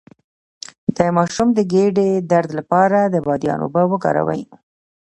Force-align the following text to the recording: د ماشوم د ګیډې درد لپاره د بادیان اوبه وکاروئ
د 0.95 0.97
ماشوم 1.17 1.47
د 1.53 1.59
ګیډې 1.73 2.09
درد 2.31 2.49
لپاره 2.59 2.99
د 3.13 3.15
بادیان 3.27 3.59
اوبه 3.61 3.83
وکاروئ 3.87 4.43